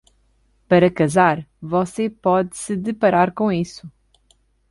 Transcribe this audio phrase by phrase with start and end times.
[0.67, 3.87] Para casar, você pode se deparar com isso.